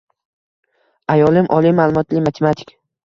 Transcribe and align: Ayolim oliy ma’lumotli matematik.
Ayolim 1.15 1.51
oliy 1.59 1.75
ma’lumotli 1.81 2.25
matematik. 2.29 2.75